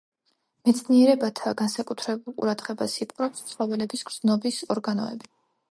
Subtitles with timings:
[0.69, 5.33] მეცნიერებთა განსაკუთრებულ ყურადღებას იპყრობს ცხოველების გრძნობის ორგანოები.